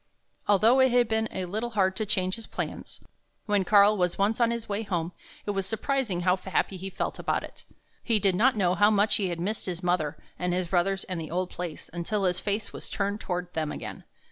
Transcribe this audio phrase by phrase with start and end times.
[0.47, 3.01] Although it had been a little hard to change his plans,
[3.45, 5.11] when Karl was once on his way home
[5.45, 7.65] it was surprising how happy he felt about it.
[8.01, 11.21] He did not know how much he had missed his mother and his brothers and
[11.21, 14.03] the old place, until his face was turned toward them again.